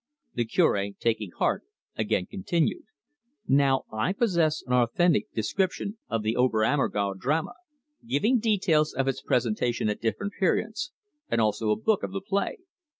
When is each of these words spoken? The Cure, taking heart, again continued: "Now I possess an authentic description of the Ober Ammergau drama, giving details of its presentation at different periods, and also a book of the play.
The 0.33 0.45
Cure, 0.45 0.87
taking 0.99 1.29
heart, 1.37 1.63
again 1.95 2.25
continued: 2.25 2.85
"Now 3.47 3.83
I 3.93 4.13
possess 4.13 4.63
an 4.65 4.73
authentic 4.73 5.31
description 5.31 5.99
of 6.09 6.23
the 6.23 6.35
Ober 6.35 6.63
Ammergau 6.63 7.13
drama, 7.19 7.53
giving 8.07 8.39
details 8.39 8.95
of 8.95 9.07
its 9.07 9.21
presentation 9.21 9.89
at 9.89 10.01
different 10.01 10.33
periods, 10.39 10.91
and 11.29 11.39
also 11.39 11.69
a 11.69 11.75
book 11.79 12.01
of 12.01 12.13
the 12.13 12.21
play. 12.27 12.57